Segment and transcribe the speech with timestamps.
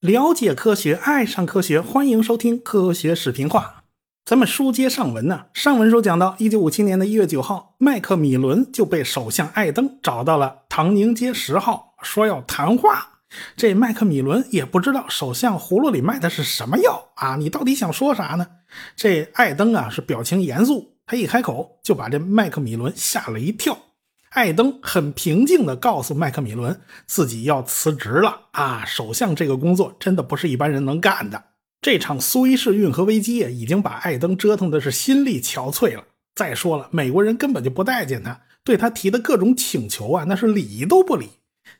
[0.00, 3.84] 了解科学，爱上科学，欢迎收听科学视频化。
[4.24, 13.20] 咱们书接上文呢，上文书讲到，一九五七年的一月九号，麦克米伦就被首相艾登找到了唐宁街十号，说要谈话。
[13.56, 18.46] 这麦克米伦也不知道首相葫芦里卖的是什么药啊，你到底想说啥呢？
[18.96, 23.76] 这艾登啊是表情严肃，他一开口就把这麦克米伦吓了一跳。
[24.30, 28.84] 艾登很平静地告诉麦克米伦，自己要辞职了啊！
[28.86, 31.46] 首相这个工作真的不是一般人能干的。
[31.80, 36.04] 这场苏伊士运河危机已经把艾登折腾的是心力憔悴了。
[36.36, 41.30] 再说了，美国人根本就不待见他，对他提的各种请求啊，那是理都不理。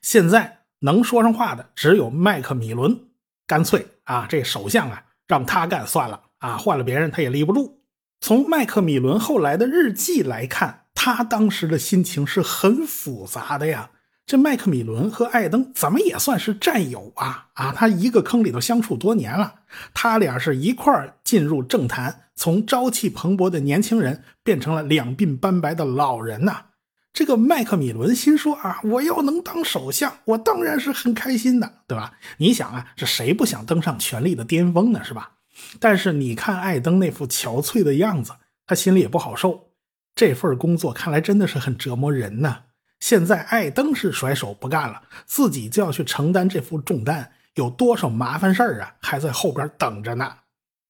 [0.02, 2.98] 现在能说上话的只有麦克米伦，
[3.46, 7.78] 干脆啊，这首相啊，让他干算了啊，换了别人他也立不住。
[8.20, 10.78] 从麦克米伦后来的日记来看。
[11.02, 13.88] 他当时的心情是很复杂的呀。
[14.26, 17.46] 这麦克米伦和艾登怎么也算是战友啊？
[17.54, 19.54] 啊，他一个坑里头相处多年了，
[19.94, 26.66] 他俩是一块儿进入政坛，从朝气蓬勃的年轻人变成了两鬓斑白的老人呐。
[27.14, 32.12] 这个麦克米伦心说啊，我要能当首相，我当然是很开心的，对吧？
[32.36, 35.02] 你想啊，这谁不想登上权力的巅峰呢？
[35.02, 35.30] 是吧？
[35.78, 38.32] 但是你看艾登那副憔悴的样子，
[38.66, 39.69] 他心里也不好受。
[40.14, 42.64] 这份工作看来真的是很折磨人呐！
[42.98, 50.30] 现在艾登是甩手不干了，自己就要去承担这副重担，有多少麻烦事儿啊，还在后边等着呢。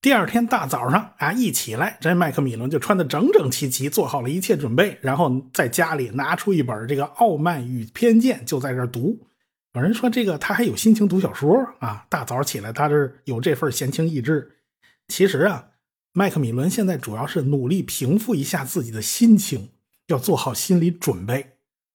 [0.03, 9.17] 第二天大早上啊，一起来，这麦克米伦就穿得整整齐齐，做好了一切准备，然后在家里拿出一本这个《傲慢与偏见》，就在这读。
[9.75, 14.51] 有人说这个他还有心情读小说啊，大早起来他是有这份闲情逸致。
[15.07, 15.67] 其实啊。
[16.21, 19.71] 麦克米伦现在主要是努力平复一下自己的心情，
[20.09, 21.53] 要做好心理准备。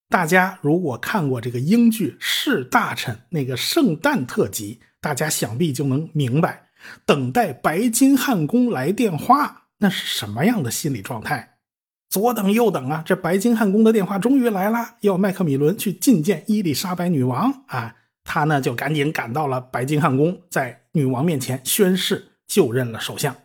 [0.09, 6.69] 大家如果看过这个英剧《是大臣》那个圣诞特辑，大家想必就能明白，
[7.05, 11.57] 等待白金汉宫来电话那是什么样的心理状态。
[12.09, 17.93] 左等右等啊，这白金汉宫的电话终于来了，要麦克米伦去觐见伊丽莎白女王啊。
[18.23, 23.35] 他呢就赶紧赶到了白金汉宫，在女王面前宣誓就任了首相。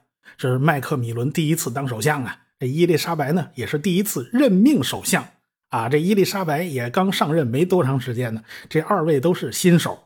[0.41, 5.23] 这是麦克米伦第一次当首相啊，这伊丽莎白呢也是第一次任命首相
[5.69, 5.87] 啊。
[5.87, 9.99] 这伊丽莎白也刚上任没多长时间呢，这二位都是新手，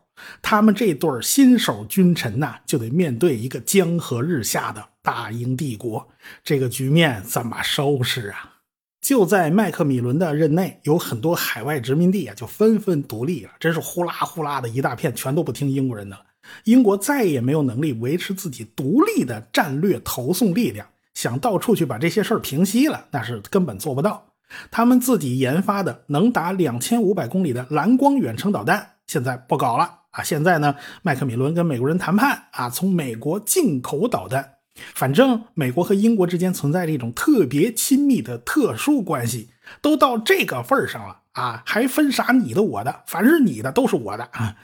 [0.43, 6.09] 他们这对新手君臣呐，就得面对一个江河日下的大英帝国，
[6.43, 8.55] 这个局面怎么收拾啊？
[9.01, 16.25] 就在麦克米伦的任内，有很多海外殖民地啊，就纷纷独立了，真是呼啦呼啦的一大片，全都不听英国人的了。
[16.65, 24.27] 英国再也没有能力维持自己独立的战略投送力量，想到处去把这些事儿平息了，那是根本做不到。
[24.71, 30.23] 他们自己研发的能打两千五百公里的蓝光远程导弹，现在不搞了啊！
[30.23, 34.51] 现在呢，麦克米伦跟美国人谈判啊，从美国进口导弹。
[34.95, 39.51] 反正美国和英国之间存在着一种特别亲密的特殊关系，
[39.81, 43.03] 都到这个份儿上了啊，还分啥你的我的？
[43.07, 44.57] 凡是你的都是我的啊！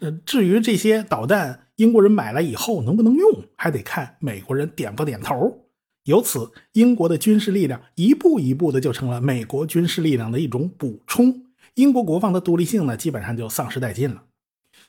[0.00, 5.66] 呃，至于这些导弹，英国人买来以后能不能用，还得看美国人点不点头。
[6.04, 11.44] 由此，英国的军事力量一步一步的就成了美国军事力量的一种补充。
[11.74, 14.22] 英国国防的独立性呢，基本上就丧失殆尽了。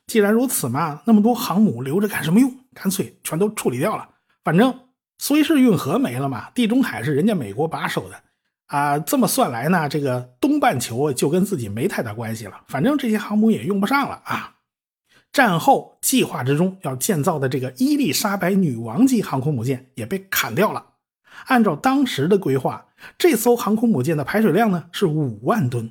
[0.07, 2.55] 既然如此嘛，那么多航母留着干什么用？
[2.73, 4.09] 干脆全都处理掉了。
[4.44, 4.73] 反正
[5.19, 8.23] 苏伊士运河没了嘛，地中海是人家美国把守的
[8.67, 8.97] 啊。
[8.97, 12.61] 这么算来呢，这个东半球就跟自己没太大关系了。
[12.67, 14.55] 反正这些航母也用不上了啊。
[15.31, 20.86] 战后计划之中要建造的这个伊丽莎白女王级航空母舰也被砍掉了。
[21.47, 22.88] 按照当时的规划，
[23.18, 25.90] 这艘航空母舰的排水量呢是五万吨。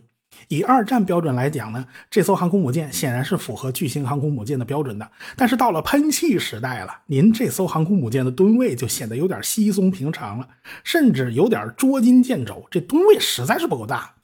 [0.48, 5.10] 以二战标准来讲呢，这艘航空母舰显然是符合巨型航空母舰的标准的。
[5.36, 10.48] 但是到了喷气时代了，您这艘航空母舰的吨位就显得有点稀松平常了，
[10.84, 12.66] 甚至有点捉襟见肘。
[12.70, 14.14] 这吨位实在是不够大。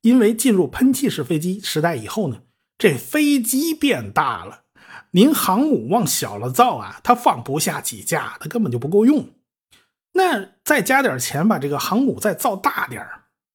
[0.00, 2.38] 因为进入喷气式飞机时代以后呢，
[2.82, 4.62] 这飞机变大了。
[5.12, 9.28] 您航母往小了造啊，它放不下几架，它根本就不够用。
[10.14, 13.06] 那再加点钱把这个航母再造大点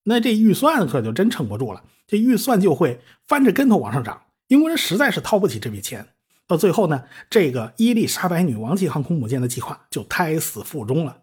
[0.06, 1.84] 那这预算可就真撑不住了。
[2.08, 4.22] 这预算就会翻着跟头往上涨。
[4.48, 6.08] 英国人实在是掏不起这笔钱。
[6.48, 11.18] 到最后呢，这个伊丽莎白女王级航空母舰的计划就胎死腹中了。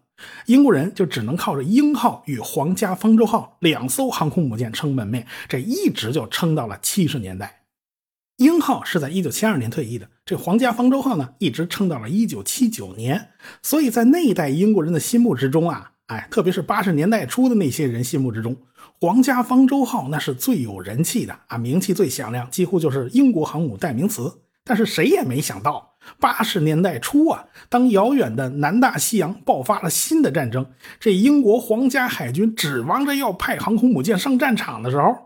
[0.45, 7.63] 英国人就只能靠着鹰号与皇家方舟号两艘航空母舰撑门面，这一直就撑到了七十年代。
[8.37, 13.29] 英号是在一九七二年退役的，这皇家方舟号呢，一直撑到了一九七九年。
[13.61, 18.57] 所以在那一代英国人的心目之中啊，哎，特别是八十年代初的那些人心目之中，
[18.99, 24.39] 皇家方舟号那是最有人气的啊，名气最响亮，几乎就是英国航母代名词。
[24.65, 30.65] 但是谁也没想到，八十年代初啊，当遥远的南大西洋爆发了新的战争，
[30.99, 35.24] 这英国皇家海军指望着要派航空母舰上战场的时候，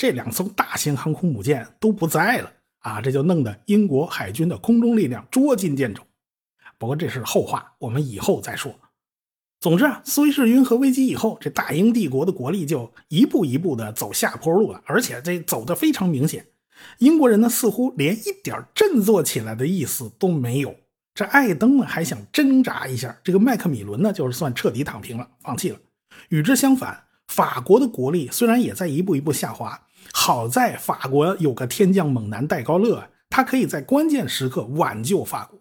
[0.00, 6.02] 这两艘大型航空母舰都不在了啊，这就弄得英国海军的空中力量捉襟见肘。
[6.78, 8.74] 不过这是后话，我们以后再说。
[9.60, 16.46] 总之啊，苏伊士运河危机以后，这大英帝国的国力就一步一步的走下坡路了，而且这走的非常明显。
[16.96, 20.74] 英国人呢，似乎连一点振作起来的意思都没有。
[21.12, 25.78] 这艾登呢，还想挣扎一下；这个麦克米伦呢，就是算彻底躺平了，放弃了。
[26.30, 29.78] 与之相反，法国的国力虽然也在一步一步下滑，
[30.12, 35.60] 好在法国有个天降猛男戴高乐，他可以在关键时刻挽救法国。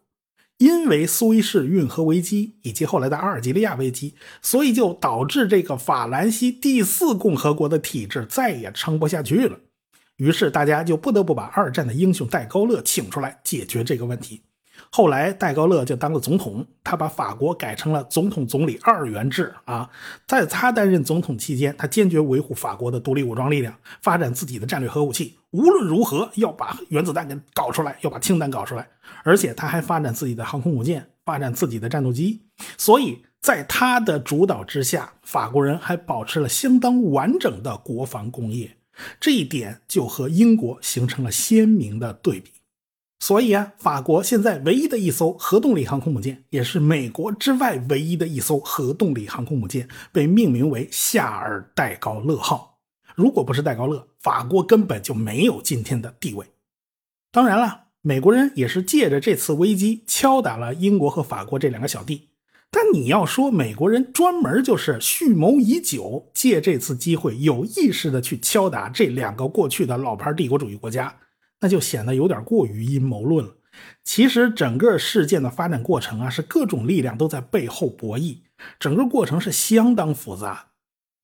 [0.57, 9.57] 因为苏伊士运河危机以及后来的阿尔及利亚危机，所以就导致这个法兰西第四共和国的体制再也撑不下去了。
[10.17, 14.41] 于是大家就不得不把二战的英雄戴高乐请出来解决这个问题。
[14.91, 19.89] 后来戴高乐就当了总统，他把法国改成了总统总理二元制啊。
[20.27, 28.87] 在他担任总统期间，他坚决维护法国的独立武装力量，发展自己的战略核武器，无论如何要把原子弹给搞出来，要把氢弹搞出来。
[29.23, 32.41] 而且他还发展自己的航空母舰，发展自己的战斗机。
[32.77, 38.77] 所以在他的主导之下，法国人还保持了相当完整的国防工业。
[39.17, 42.51] 这一点就和英国形成了鲜明的对比，
[43.19, 52.79] 所以啊，法国现在唯一的一艘核动力航空母舰，也是美国之外唯一的一艘核动力航空母舰，被命名为夏尔戴高乐号。
[53.15, 56.45] 如果不是戴高乐，法国根本就没有今天的地位。
[57.31, 62.29] 当然了，美国人也是借着这次危机敲打了英国和法国这两个小弟。
[62.71, 71.17] 但你要说美国人专门就是蓄谋已久，借这次机会有意识的去敲打这两个过去的老牌帝国主义国家，
[71.61, 73.55] 那就显得有点过于阴谋论了。
[74.03, 78.39] 其实整个事件的发展过程啊，是各种力量都在背后博弈，
[78.79, 80.69] 整个过程是相当复杂。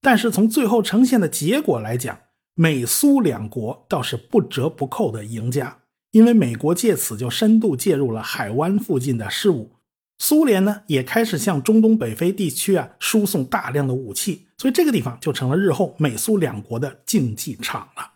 [0.01, 2.19] 但是从最后呈现的结果来讲，
[2.53, 5.79] 美苏两国倒是不折不扣的赢家，
[6.11, 9.71] 因为美国借此就深度介入了海湾附近的事务。
[10.19, 18.11] 苏联呢也开始向中东北非地区啊输送大量的武器，所以这个地方就成了日后美苏两国的竞技场了。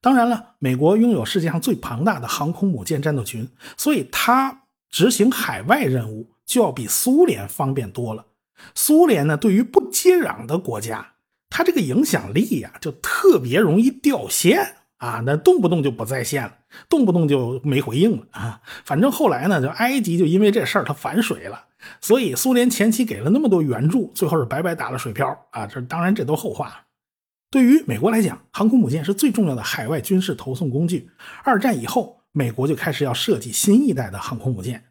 [0.00, 8.26] 当然了，美国拥有世界上最庞大的航空母舰战斗群，所以它执行海外任务就要比苏联方便多了。
[8.74, 11.14] 苏联呢，对于不接壤的国家，
[11.48, 14.76] 它这个影响力呀就特别容易掉线。
[15.00, 16.52] 啊，那动不动就不在线了，
[16.86, 18.60] 动不动就没回应了啊！
[18.84, 21.64] 反正后来呢，就埃及就因为这事儿它反水了，
[22.02, 25.66] 所以苏联前期给了那么多援助，最后是白白打了水漂啊！
[25.66, 26.84] 这当然这都后话。
[27.50, 31.10] 对于美国来讲，航空母舰是最重要的海外军事投送工具。
[31.42, 34.84] 二战以后，美国就开始要设计新一代的航空母舰。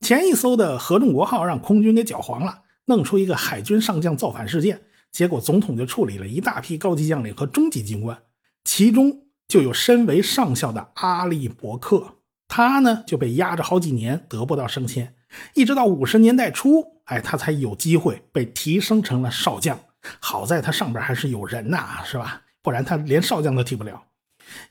[0.00, 8.18] 前一艘的合众国号让空军给搅黄了，弄出一个海军上将造反事件，结果总统就处理了一大批高级将领和中级军官，
[8.64, 9.20] 其中。
[9.46, 12.16] 就有身为上校的阿利伯克，
[12.48, 15.14] 他呢就被压着好几年得不到升迁，
[15.52, 19.78] 一直到五十年代初，哎，他才有机会被提升成了少将。
[20.20, 22.42] 好在他上边还是有人呐，是吧？
[22.62, 24.02] 不然他连少将都提不了。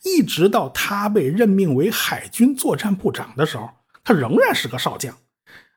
[0.04, 3.70] 一直到他被任命为海军作战部长的时候，
[4.04, 5.16] 他仍然是个少将。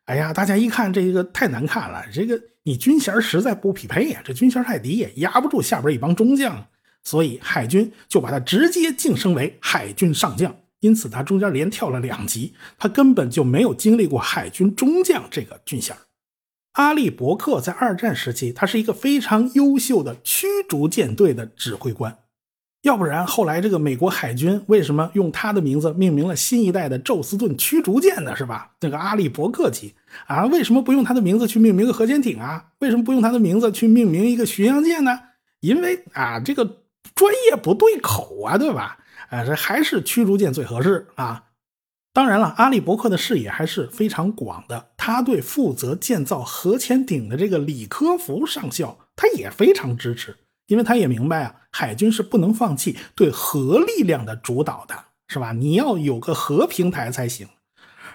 [0.04, 6.66] 哎呀，大家一看这个太难看了，这个你军衔实在不匹配呀，这军衔太低，压不住下边一帮中将。
[7.02, 15.97] 所以海军就把他直接晋升为海军上将，因此他中间连跳了两级，他根本就没有经历过海军中将这个军衔。
[16.76, 22.18] 阿利伯克在二战时期，他是一个非常优秀的驱逐舰队的指挥官，
[22.83, 28.37] 要不然后来这个美国海军为什么用他的名字命名了新一代的宙斯盾驱逐舰呢？
[28.37, 28.73] 是吧？
[28.80, 29.95] 那个阿利伯克级
[30.26, 32.66] 啊，为什么不用他的名字去命名个核潜艇啊？
[32.78, 35.18] 为什么不用他的名字去命名一个巡洋舰呢？
[35.61, 36.78] 因为啊，这个。
[37.14, 38.99] 专业不对口啊，对吧？
[39.30, 41.45] 啊，这还是驱逐舰最合适啊。
[42.16, 44.88] 当然了，阿利伯克的视野还是非常广的。
[44.96, 50.35] 他对负责建造核潜艇的这个李科福上校，他也非常支持，
[50.66, 54.94] 因为他也明白啊，海军是不能放弃对核力量的主导的，
[55.28, 55.52] 是吧？
[55.52, 57.46] 你要有个核平台才行。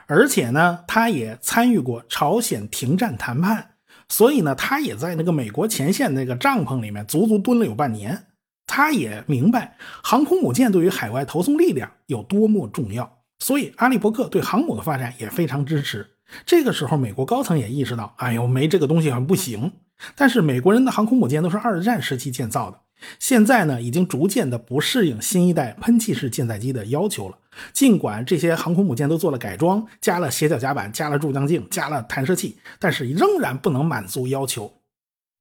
[0.08, 3.76] 而且呢，他也参与过朝鲜停战谈判，
[4.10, 8.26] 所以呢，他也在那个美国前线那个帐篷里面足足蹲了有半年。
[8.66, 16.08] 他也明白航空母舰对于海外投送力量有多么重要，所以阿利伯克对航母的发展也非常支持。
[16.46, 19.74] 这个时候，美国高层也意识到，哎呦，没这个东西还不行。
[20.16, 22.80] 但是美国人的航空母舰都是二战时期建造的，
[23.18, 27.38] 现在呢，已经逐渐的不适应新一代喷气式舰载机的要求了。
[27.74, 34.72] 尽管这些航空母舰都做了改装，加了斜角甲板，加了助降镜，加了弹射器，但是仍然不能满足要求。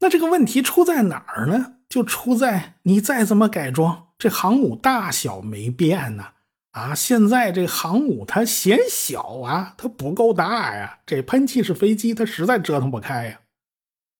[0.01, 1.75] 那这个问题出在哪儿呢？
[1.89, 6.25] 就出在你再怎么改装，这航母大小没变呢。
[6.73, 11.01] 啊现在这航母它嫌小啊，它不够大呀。
[11.05, 13.41] 这喷气式飞机它实在折腾不开呀。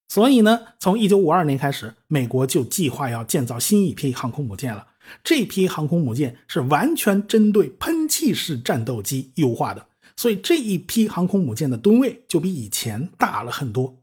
[0.09, 4.89] 所以呢，从一九五二年开始，美国就计划要建造新一批航空母舰了。
[5.23, 13.97] 这批航空母舰是完全针对喷气式战斗机优化的，所以这一批航空母舰的吨位就比以前大了很多。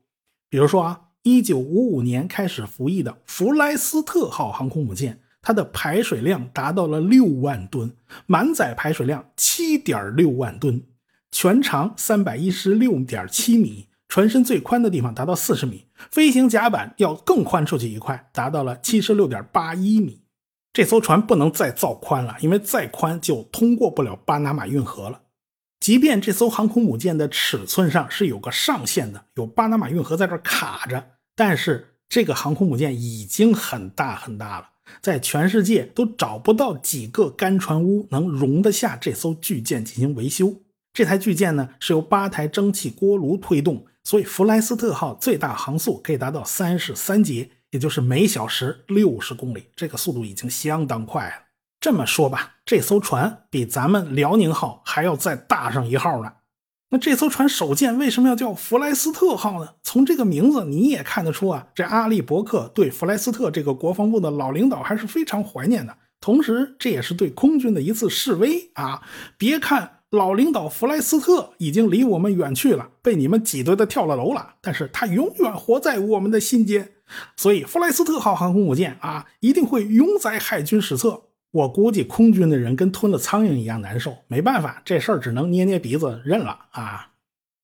[0.50, 5.20] 比如说啊，一九五五年开始服役的弗莱斯特号航空母舰。
[5.48, 7.90] 它的排水量达到了六万吨，
[8.26, 10.84] 满载排水量七点六万吨，
[11.32, 20.22] 全长三百一十六点七米，船身最宽的地方达到四十米，飞行甲板要更宽出去一块，达到了七十六点八一米。
[20.74, 25.22] 这艘船不能再造宽了，因为再宽就通过不了巴拿马运河了。
[25.80, 34.72] 即便这艘航空母舰的尺寸上是有个上限的，有巴拿马运河在这卡着，但是这个航空母舰已经很大很大了。
[35.02, 40.62] 在全世界都找不到几个干船坞能容得下这艘巨舰进行维修。
[40.94, 49.66] 这台巨舰呢是由八台蒸汽锅炉推动，所以弗莱斯特号最大航速可以达到三十三节，也就是每小时六十公里。
[49.76, 51.34] 这个速度已经相当快了。
[51.80, 56.34] 这么说吧，这艘船比咱们辽宁号还要再大上一号呢。
[56.90, 59.72] 那这艘船首舰为什么要叫弗莱斯特号呢？
[59.84, 65.98] 从这个名字你也看得出啊，这阿利伯克对弗莱斯特这个国防部的老领导还是非常怀念的。
[66.22, 69.02] 同时，这也是对空军的一次示威啊！
[69.38, 76.94] 别看老领导弗莱斯特已经离我们远去了，被你们挤兑的跳了楼了，但是他永远活在我们的心间。
[77.36, 81.24] 所以，弗莱斯特号航空母舰啊，一定会永载海军史册。
[81.58, 87.14] 我估计空军的人跟吞了苍蝇一样难受，没办法，这事儿只能捏捏鼻子认了啊。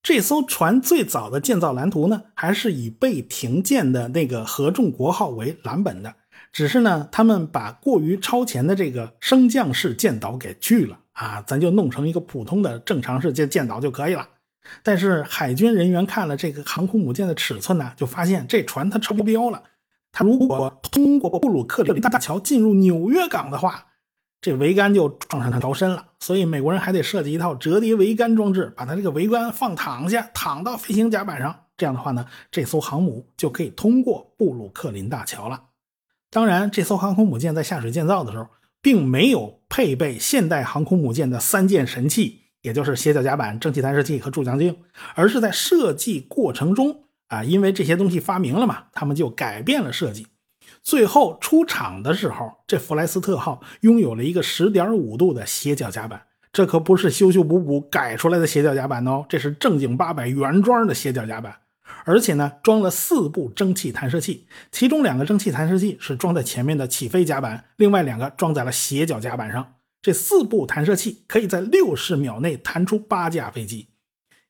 [0.02, 6.16] 这艘船最早的建造蓝图呢，还是以被停建的那个合众国号为蓝本的，
[6.52, 14.28] 只是呢，他们把过于超前的这个升降式舰岛给去了啊，咱就弄成一个普通的正常式舰舰岛就可以了。
[14.82, 19.62] 但是海军人员看了这个航空母舰的尺寸呢，就发现这船它超标了。
[20.14, 23.88] 他如果通过布鲁克林大桥进入纽约港的话，
[24.40, 26.06] 这桅杆就撞上他着身了。
[26.20, 31.62] 所以美国人还得设计一套折叠桅杆装置，把它这个桅杆放躺下，躺到飞行甲板上。
[31.76, 35.64] 这样的话呢，这艘航母就可以通过布鲁克林大桥了。
[36.30, 38.48] 当然，这艘航空母舰在下水建造的时候，
[38.82, 44.78] 并没有配备现代航空母舰的三件神器，也就是斜角甲板、蒸汽弹射器和助降镜，
[45.16, 47.03] 而是在设计过程中。
[47.34, 50.28] 啊，因为这些东西发明了嘛，他们就改变了设计。
[50.82, 61.56] 最后出厂的时候，这弗莱斯特号拥有了一个十点五度的斜角甲板，这可不是修修补补改出来的斜角甲板哦，这是正经八百原装的斜角甲板。
[62.06, 69.76] 而且呢，装了四部蒸汽弹射器，其中两个蒸汽弹射器是装在前面的起飞甲板，另外两个装在了斜角甲板上。
[70.02, 73.88] 这四部弹射器可以在六十秒内弹出八架飞机。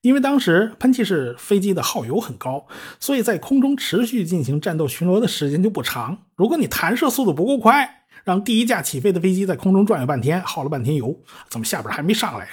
[0.03, 2.67] 因为当时喷气式飞机的耗油很高，
[2.99, 6.25] 所以在空中持续进行战斗巡逻的时间就不长。
[6.35, 11.17] 如果你弹射速度不够快，让第一架起飞的飞机在空中转悠半天，耗了半天油，
[11.49, 12.49] 怎么下边还没上来？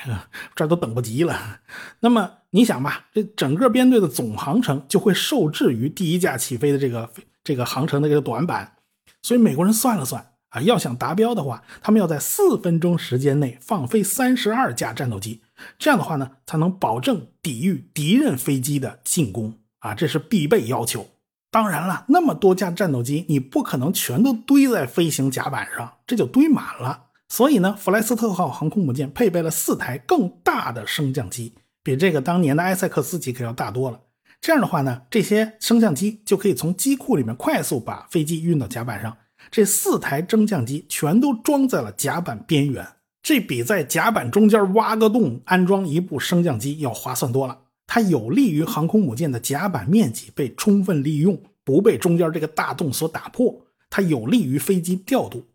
[0.55, 1.59] 这都等不及了。
[1.99, 7.11] 那么你想吧，这整个编队的总航程就会受制于第一架起飞的这个
[7.43, 8.77] 这个航程的这个短板。
[9.23, 15.41] 所以美国人算了算啊，要想达标的话，他们要在四分钟时间内放飞三十二架战斗机。
[15.79, 21.07] 这样的话呢，才能保证抵御敌人飞机的进攻啊，这是必备要求。
[21.53, 27.07] 当然了，那么多架战斗机，你不可能全都堆在飞行甲板上，这就堆满了。
[27.29, 31.55] 所以呢，弗莱斯特号航空母舰配备了四台更大的升降机，
[31.85, 34.01] 比这个当年的埃塞克斯级可要大多了。
[34.41, 39.17] 这样的话呢，这些升降机就可以从机库里面快速把飞机运到甲板上。
[39.51, 42.87] 这四台升降机全都装在了甲板边缘。
[43.23, 47.59] 这比在甲板中间挖个洞安装一部升降机要划算多了。
[47.87, 53.67] 它有利于航空母舰的甲板面积被充分利用，不被中间这个大洞所打破。
[53.91, 55.47] 它有利于飞机调度。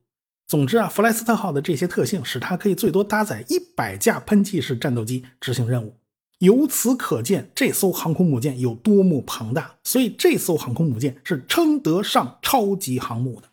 [0.48, 5.96] 总之啊，弗莱斯特号的这些特性使它可以最多搭载一百架喷气式战斗机执行任务。
[6.40, 9.78] 由此可见，这艘航空母舰有多么庞大。
[9.84, 13.48] 所以，这艘航空母舰是称得上超级航母的。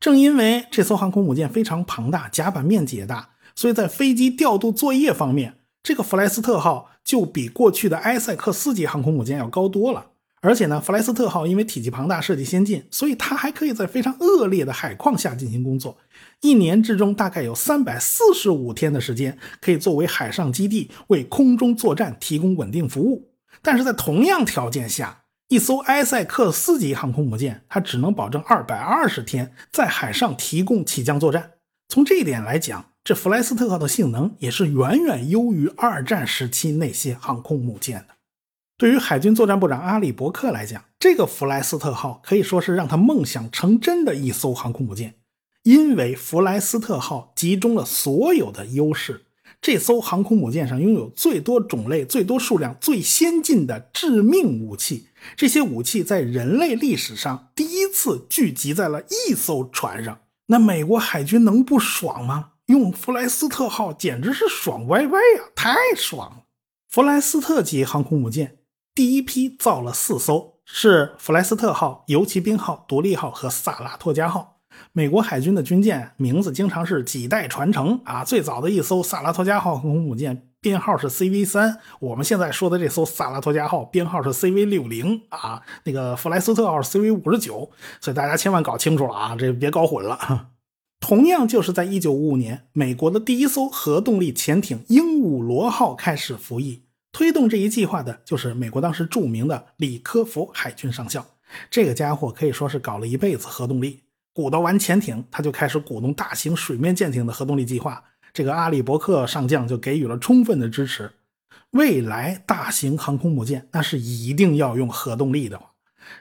[0.00, 3.28] 正因为这艘航空母舰非常庞大，甲板面积也大。
[3.54, 10.06] 所以在飞机调度作业方面，这个弗莱斯特号就比过去的埃塞克斯级航空母舰要高多了。
[10.42, 15.98] 而且呢，弗莱斯特号因为体积庞大、设计先进，所以它还可以在非常恶劣的海况下进行工作。
[16.40, 23.28] 一年之中，大概有三百四十五天的时间可以作为海上基地，为空中作战提供稳定服务。
[23.60, 31.54] 但是在同样条件下，一艘埃塞克斯级航空母舰，它只能保证二百二十天在海上提供起降作战。
[31.88, 38.14] 从这一点来讲，这弗莱斯特号的性能也是远远优于二战时期那些航空母舰的。
[38.78, 45.16] 对于海军作战部长阿里伯克来讲，这个弗莱斯特号可以说是让他梦想成真的一艘航空母舰，
[45.64, 49.26] 因为弗莱斯特号集中了所有的优势。
[49.62, 60.20] 这艘航空母舰上拥有最多种类、最多数量、最先进的致命武器，这些武器在人类历史上第一次聚集在了一艘船上。
[60.46, 62.52] 那美国海军能不爽吗？
[62.66, 66.44] 用弗莱斯特号简直是爽歪歪呀，太爽了！
[66.88, 68.58] 弗莱斯特级航空母舰。
[68.94, 74.59] 第一批造了四艘，是弗莱斯特号、游骑兵号、独立号和萨拉托加号。
[74.92, 78.24] 美国海军的军舰名字经常是几代传承啊。
[78.24, 85.62] 最早的一艘萨拉托加号航空母舰编号是 CV 三，我们现在说的这艘萨拉托加号编号是 CV 六零啊。
[85.84, 87.70] 那个弗莱斯特号 CV 五十九，
[88.00, 90.48] 所以大家千万搞清楚了啊，这别搞混了。
[91.00, 96.82] 同样就是在一九五五年，美国的第一艘核动力潜艇鹦鹉螺号开始服役。
[97.10, 101.26] 推动这一计划的就是美国当时著名的李科福海军上校。
[101.68, 108.02] 这个家伙可以说是搞了一辈子核动力，鼓捣完潜艇，他就开始鼓动大型水面舰艇的核动力计划。
[108.32, 111.10] 这个阿里伯克上将就给予了充分的支持。
[111.70, 115.60] 未来大型航空母舰那是一定要用核动力的，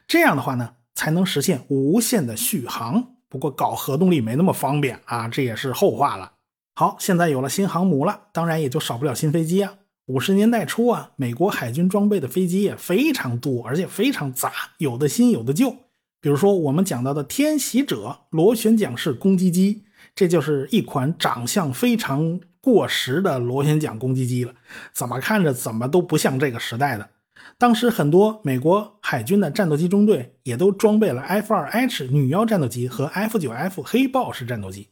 [0.07, 3.15] 这样的话呢，才能实现无限的续航。
[3.27, 6.33] 不过搞核动力没那么方便啊，这也是后话了。
[6.75, 9.75] 好，现在有了新航母了，当然也就少不了新飞机啊。
[10.07, 15.75] 五十年代初啊，美国海军装备的飞机也非常多，而且非常杂，有的新，有的旧。
[16.21, 19.83] 比如说我们讲到的天袭者螺旋桨式攻击机，
[20.13, 24.53] 这就是一款长相非常过时的螺旋桨攻击机了，
[24.93, 27.09] 怎么看着怎么都不像这个时代的。
[27.57, 34.89] 当时很多美国海军的战斗机中队也都装备了 F-2H 女妖战斗机和 F-9F 黑豹式战斗机。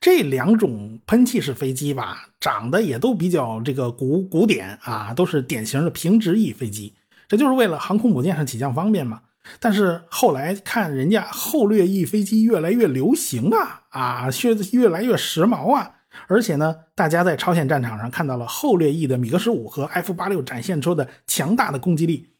[0.00, 6.94] 这两种喷气式飞机吧，长得也都比较这个古古典啊，都是典型的平直翼飞机，
[7.28, 9.20] 这就是为了航空母舰上起降方便嘛。
[9.60, 15.96] 但是后来看人家后掠翼飞机越来越流行啊，啊，越越来越时髦啊，
[16.28, 22.30] 而且呢，大家在朝鲜战场上看到了后掠翼的米格十五和 F 八六展现出的强大的攻击力，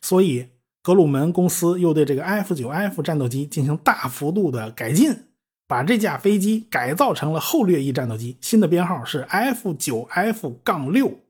[0.00, 0.48] 所以
[0.82, 5.24] 格鲁门公司又对这个 F 九 F 战斗机进行大幅度的改进。
[5.66, 11.20] 把这架飞机改造成了后掠翼战斗机，新的编号是 F9F 杠六。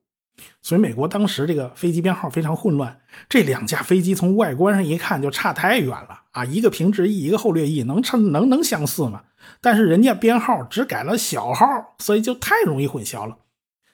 [0.63, 6.45] 所以美国当时这个飞机编号非常混乱，这两架飞机从外观上一看就差太远了啊！
[6.45, 9.23] 一个平直翼，一个后掠翼，能称能能相似吗？
[9.61, 11.67] 但是人家编号只改了小号，
[11.99, 13.37] 所以就太容易混淆了。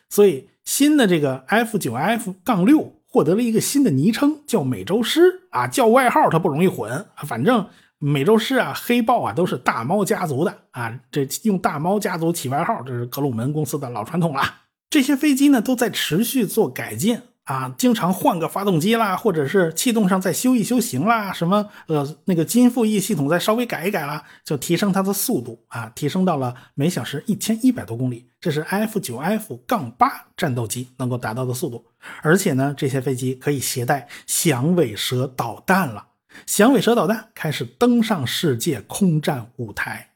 [0.08, 7.66] 所以新的这个 F9F 杠六获得了一个新的昵称，叫美洲狮啊，叫外号它不容易混，反正。
[7.98, 11.00] 美洲狮啊，黑豹啊，都是大猫家族的啊。
[11.10, 14.42] 这用大猫家族起外号，这是格鲁门公司的老传统了。
[14.88, 28.28] 这些飞机呢，都在持续做改进啊，经常换个发动机啦，或者是气动上再修一修型啦，什么呃那个金复翼系统再稍微改一改啦，就提升它的速度啊，提升到了每小时一千一百多公里。
[28.40, 31.84] 这是 F 九 F 杠八战斗机能够达到的速度。
[32.22, 36.06] 而且呢，这些飞机可以携带响尾蛇导弹了。
[36.46, 40.10] 响尾蛇导弹开始登上世界空战舞台，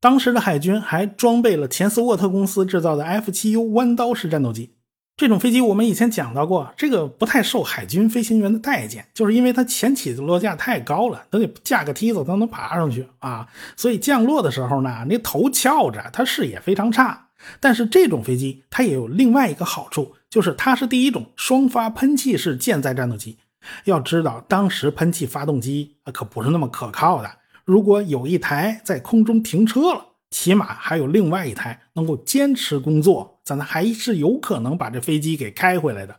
[0.00, 4.74] 当时的海军还装备了钱斯沃特公司制造的 F-7U 弯刀式战斗机。
[5.14, 13.46] 这种飞机我们以前讲到过，这个不太受海军飞行员的待见，就是因为它前起落架太高了，它得架个梯子才能爬上去啊。
[13.76, 17.26] 所以降落的时候呢，那头翘着，它视野非常差。
[17.60, 23.36] 但是这种飞机它也有另外一个好处，就是它是第一种双发喷气式舰载战斗机。
[23.84, 27.30] 要知道，当时喷气发动机可不是那么可靠的。
[27.70, 36.18] 如果有一台在空中停车了，起码还有另外一台能够坚持工作，咱还是有可能把这飞机给开回来的。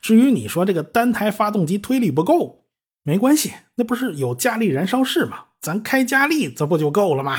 [0.00, 2.66] 至于你说这个单台发动机推力不够，
[3.02, 5.46] 没关系，那不是有加力燃烧室吗？
[5.60, 7.36] 咱开加力，这不就够了吗？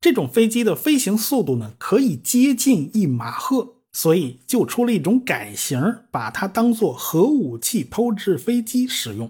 [0.00, 3.78] 这种飞机的飞行速度呢，可以接近一马赫。
[3.92, 9.28] 所以就出了一种改型，把它当做核武器抛掷飞机使用。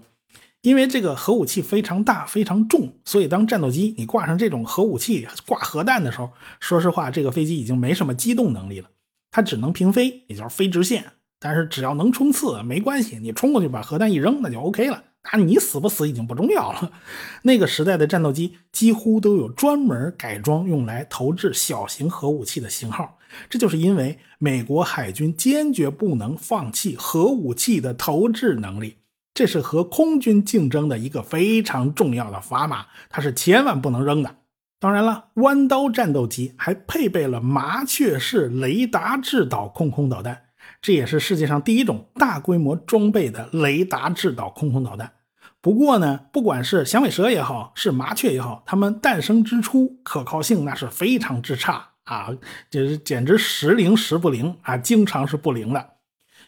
[0.63, 8.87] 因为这个核武器非常大、非常重，所以当战斗机你挂上这种核武器、挂核弹的时候，说实话，这个飞机已经没什么机动能力了，
[9.29, 11.03] 它只能平飞，也就是飞直线。
[11.37, 16.89] 但是只要能冲刺，没关系，你冲过去把核弹一扔，那就 OK 了，啊，你死不死已经不重要了。
[17.43, 23.17] 那个时代的战斗机几乎都有专门改装用来投掷小型核武器的型号，
[23.49, 28.95] 这就是因为美国海军坚决不能放弃核武器的投掷能力，
[29.33, 34.35] 这是和空军竞争的一个非常重要的砝码，它是千万不能扔的。
[34.79, 40.43] 当然了，弯刀战斗机还配备了麻雀式雷达制导空空导弹。
[40.81, 45.13] 这也是世界上第一种大规模装备的雷达制导空空导弹。
[45.61, 52.29] 不过呢，不管是响尾蛇也好，是麻雀也好，它们诞生之初可靠性那是非常之差啊，
[52.69, 55.91] 就是简直时灵时不灵啊，经常是不灵的。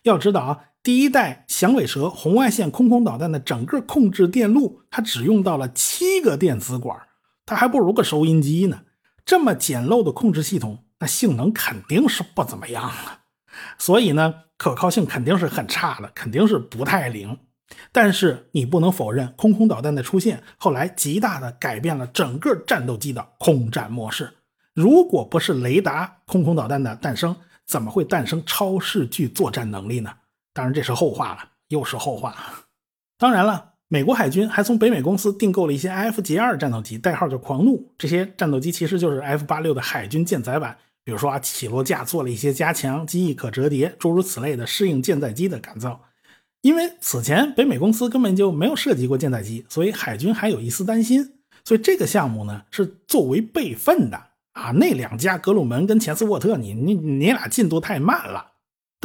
[0.04, 6.96] 要知道啊，第一代响尾蛇红外线空空导弹的整个控制电路，它只用到了七个电子管，
[7.44, 8.82] 它还不如个收音机呢。
[9.26, 13.22] 这么简陋的控制系统，那性能肯定是不怎么样啊。
[13.80, 17.36] 所以呢，可靠性肯定是很差的，肯定是不太灵。
[17.92, 24.32] 但是你不能否认，空空导弹的出现后来极大的改变了整个战斗机的空战模式。
[24.76, 30.12] 如果不是雷达空空导弹的诞生，怎么会诞生超视距作战能力呢？
[30.56, 32.34] 当然这是后话了，又是后话。
[33.18, 37.92] 当然了，美国海军还从北美公司订购了一些 F 捷二战斗机，代号叫狂怒。
[37.98, 40.78] 这些战斗机其实就是 F 八六的海军舰载版。
[41.04, 46.02] 比如说啊，起落架做了一些加强，机翼可折叠，诸如此类的适应舰载机的改造。
[46.62, 51.34] 因为此前北美公司根本就没有涉及过舰载机，所以海军还有一丝担心。
[51.66, 54.18] 所以这个项目呢是作为备份的
[54.54, 54.72] 啊。
[54.72, 58.54] 那两家格鲁门跟钱斯沃特，你你你俩进度太慢了。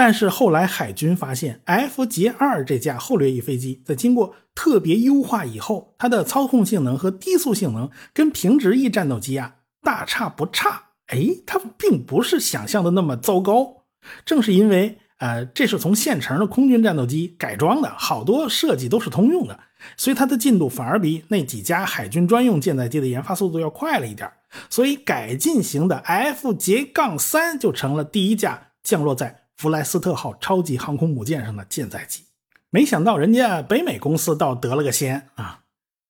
[0.03, 10.85] 但是后来海军发现，FJ 二这架后掠翼飞机在经过特别优化以后，它的操控性能和低速性能跟平直翼战斗机啊大差不差。
[11.09, 13.85] 哎，它并不是想象的那么糟糕。
[14.25, 19.61] 正是因为，呃，这是从现成的空军战斗机改装的，好多设计都是通用的，
[19.99, 24.27] 所以它的进度反而比那几家海军专用舰载机的研发速度要快了一点。
[24.71, 32.25] 所以，改进型的 FJ 杠三就成了第一架降落在弗莱斯特号超级航空母舰上的舰载机。
[32.71, 35.61] 没想到，人家北美公司倒得了个先啊！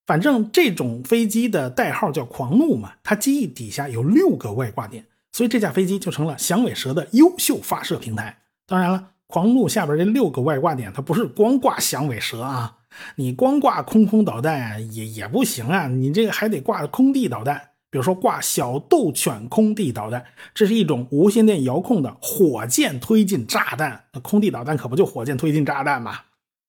[0.07, 8.39] 反正这种飞机的代号叫“狂怒”嘛，它机翼底下有六个外挂点，所以这架飞机就成了响尾蛇的优秀发射平台。
[8.69, 12.77] 当然了，狂怒下边这六个外挂点，它不是光挂响尾蛇啊，
[13.17, 20.25] 你光挂空空导弹也也不行啊，你这个还得挂空地导弹，比如说挂小斗犬空地导弹，
[20.55, 24.05] 这是一种无线电遥控的火箭推进炸弹。
[24.13, 26.21] 那空地导弹可不就火箭推进炸弹吗？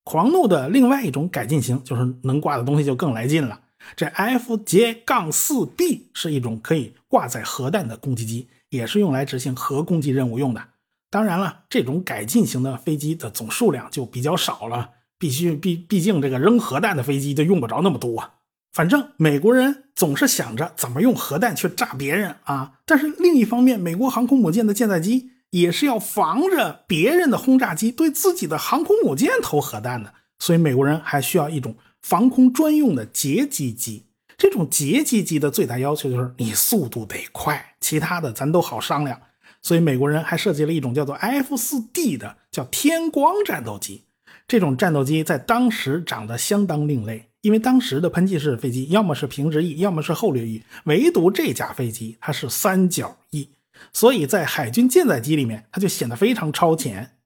[0.04, 3.62] 狂怒的另外一种改进型，就是能挂的东西就更来劲了。
[3.96, 10.64] 这 FJ 杠四 B 是一种可以挂载核弹的攻击机，也是用来执行核攻击任务用的。
[11.12, 18.32] 当然了，这种改进型的飞机的总数量就比较少了，必须毕毕竟这个扔核弹的飞机就用不着那么多。
[18.72, 25.32] 反正美国人总是想着怎么用核弹去炸别人啊，但是另一方面，美国航空母舰的舰载机。
[25.52, 34.06] 也是要防着别人的轰炸机对自己的航空母舰投核弹的，所以美国人还需要一种防空专用的截击机。
[34.38, 39.20] 这种截击机的最大要求就是你速度得快，其他的咱都好商量。
[39.62, 44.06] 所以美国人还设计了一种叫做 F4D 的叫天光战斗机。
[44.48, 53.50] 这种战斗机在当时长得相当另类，因为当时的喷气式飞机要么是平直翼，要么是后掠翼，唯独这架飞机它是三角翼。
[53.92, 57.18] 所以在海军舰载机里面，它就显得非常超前。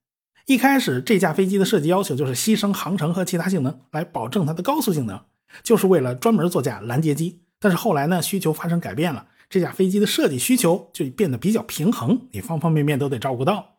[0.46, 5.20] 一开始这架飞机的设计要求就是牺牲航程和其他性能来保证它的高速性能，
[5.64, 7.42] 就是为了专门做架拦截机。
[7.60, 13.75] 但是后来呢，需求发生改变了，这架飞机的设计需求就变得比较平衡，你方方面面都得照顾到。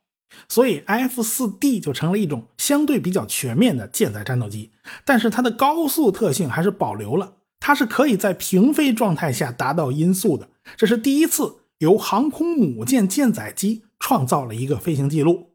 [0.48, 4.70] 所以 F4D 就成了一种相对比较全面的舰载战斗机，
[5.04, 11.56] 但是它的高速特性还是保留了，它是可以在平飞状态下达到音速的，这是第一次。
[11.80, 15.50] 由航空母舰舰载机创造了一个飞行记录，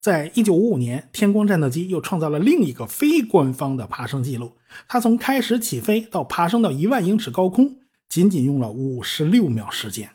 [0.00, 4.52] 在一九五五年，天光战斗机又创造了另一个非官方的爬升记录。
[4.86, 10.10] 它从开始起飞到爬升到一万英尺高空，仅仅用了五十六秒时间。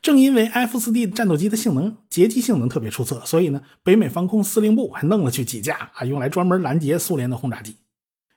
[0.00, 7.76] 正因为 F 四 D 战斗机的性能截击性能特别出色，所以呢，北美防空司令部还弄了去几架啊，用来专门拦截苏联的轰炸机。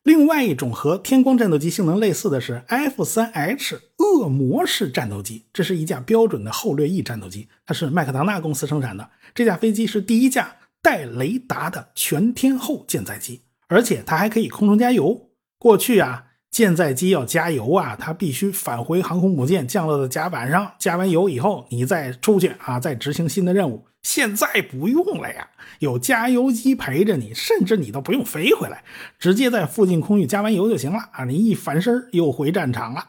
[0.03, 9.09] 另外一种和天光战斗机性能类似的是 F3H 恶魔式战斗机，这是一架标准的后掠翼战斗机，它是麦克唐纳公司生产的。
[9.33, 15.31] 这架飞机是第一架带雷达的全天候舰载机，而且它还可以空中加油。
[15.57, 23.85] 过去啊，舰载机要加油啊，它必须返回航空母舰降落的甲板上，加完油以后，你再出去啊，再执行新的任务。
[24.03, 28.85] 现在不用了呀，有加油机陪着你，甚至你都不用飞回来，
[29.19, 31.25] 直接在附近空域加完油就行了啊！
[31.25, 33.05] 你一翻身又回战场了。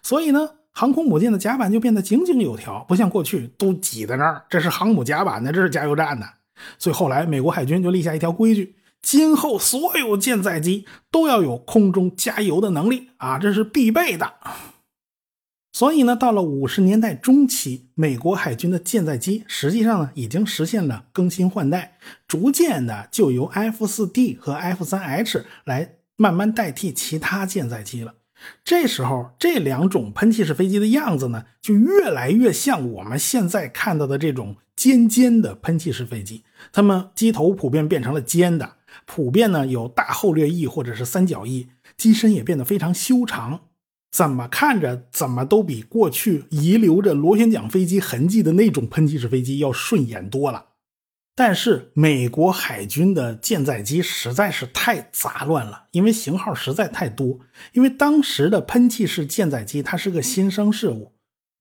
[0.00, 4.42] 所以呢，航空母舰的甲板就变得井井有条，不像过去都挤在那儿。
[4.48, 6.24] 这是航母甲板呢，这是加油站呢。
[6.78, 8.74] 所以后来美国海军就立下一条规矩：
[9.06, 14.34] 今后所有舰载机都要有空中加油的能力啊，这是必备的。
[15.72, 28.14] 所以呢，到了五十年代中期，美国海军的舰载机实际上呢已经实现了更新换代，逐渐的就由 F 四 D 和 F 三 H 来慢慢代替其他舰载机了。
[28.64, 36.42] 这时候，这两种喷气式飞机的样子呢，就越来越像我们现在看到的这种尖尖的喷气式飞机。
[36.72, 43.60] 它们机头普遍变成了尖的，普遍呢有大后掠翼或者是三角翼，机身也变得非常修长。
[44.10, 50.66] 怎么看着怎么都比过去遗留着螺旋桨飞机痕迹的那种喷气式飞机要顺眼多了。
[51.34, 57.40] 但是美国海军的舰载机实在是太杂乱了，因为型号实在太多。
[57.74, 61.12] 因为当时的喷气式舰载机它是个新生事物。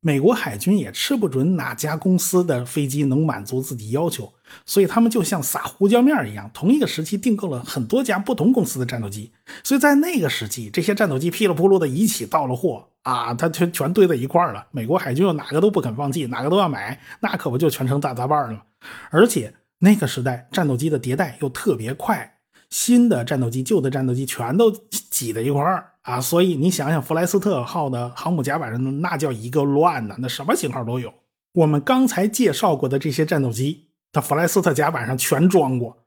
[0.05, 4.31] 美国海军也吃不准哪家公司的飞机能满足自己要求，
[4.63, 9.31] 所以他们就像撒胡椒面一样，同一个时期订购了很多家不同公司的战斗机。
[9.63, 14.67] 所以在那个时期，这些战斗机噼里扑噜的一起到了货啊，它全全堆在一块了。
[14.69, 18.63] 美国海军又哪个都不肯放弃，哪个都要买，那可不就全成大杂拌了？
[19.09, 22.37] 而且那个时代战斗机的迭代又特别快。
[22.69, 24.71] 新的战斗机、旧的战斗机全都
[25.09, 26.21] 挤在一块儿啊！
[26.21, 31.11] 所以你想想，弗莱斯特号的航母甲板上那叫一个乱呐，那什么型号都有。
[31.53, 35.97] 我们刚才介绍过的这些战斗机，它弗莱斯特甲板上全装过。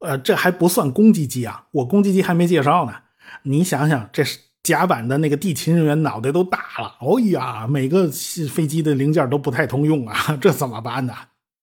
[0.00, 2.94] 呃，这还不算攻击机啊，我攻击机还没介绍呢。
[3.44, 4.22] 你想想，这
[4.62, 6.96] 甲板的那个地勤人员脑袋都大了。
[7.00, 8.08] 哦呀，每个
[8.50, 11.14] 飞机的零件都不太通用啊， 这怎么办呢？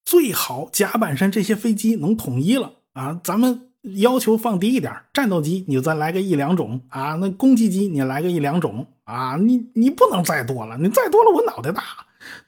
[0.03, 3.66] 最好甲板上这些飞机能统一了啊，咱们。
[3.95, 11.83] 要求放低一点，战斗机你就再来个一两种啊，那攻击机你来个一两种啊，你你不能再多了，你再多了我脑袋大。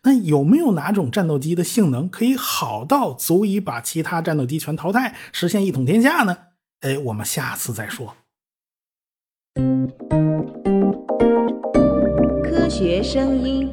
[0.03, 6.35] 那有没有哪种战斗机的性能可以好到足以把其他战斗机全淘汰，实现一统天下呢？
[6.81, 8.15] 哎，我们下次再说。
[12.43, 13.69] 科学声音。